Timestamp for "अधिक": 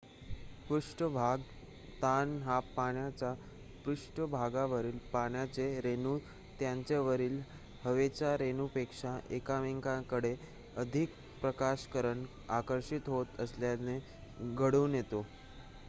10.77-11.13